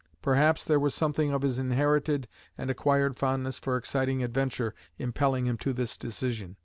Perhaps 0.23 0.63
there 0.63 0.79
was 0.79 0.95
something 0.95 1.31
of 1.31 1.43
his 1.43 1.59
inherited 1.59 2.27
and 2.57 2.71
acquired 2.71 3.19
fondness 3.19 3.59
for 3.59 3.77
exciting 3.77 4.23
adventure 4.23 4.73
impelling 4.97 5.45
him 5.45 5.59
to 5.59 5.73
this 5.73 5.95
decision. 5.95 6.57